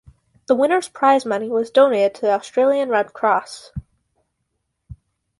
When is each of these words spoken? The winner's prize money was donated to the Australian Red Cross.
The 0.47 0.55
winner's 0.55 0.89
prize 0.89 1.27
money 1.27 1.47
was 1.47 1.69
donated 1.69 2.15
to 2.15 2.21
the 2.21 2.31
Australian 2.31 2.89
Red 2.89 3.13
Cross. 3.13 3.69